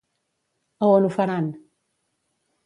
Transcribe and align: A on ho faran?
A 0.85 0.89
on 0.95 1.05
ho 1.05 1.11
faran? 1.17 1.51